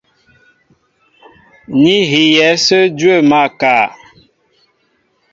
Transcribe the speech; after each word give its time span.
Ní 1.81 1.95
hiyɛ̌ 2.09 2.49
ásə̄ 2.57 2.83
dwə̂ 2.97 3.17
máál 3.29 3.49
kâ. 3.59 3.73